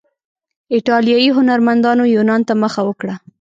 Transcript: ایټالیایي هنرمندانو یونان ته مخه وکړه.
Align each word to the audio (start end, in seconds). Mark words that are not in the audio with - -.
ایټالیایي 0.75 1.29
هنرمندانو 1.37 2.03
یونان 2.15 2.41
ته 2.47 2.53
مخه 2.63 2.81
وکړه. 2.85 3.15